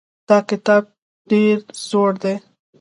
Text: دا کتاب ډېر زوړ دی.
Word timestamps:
دا 0.27 0.37
کتاب 0.49 0.83
ډېر 1.29 1.57
زوړ 1.87 2.11
دی. 2.23 2.35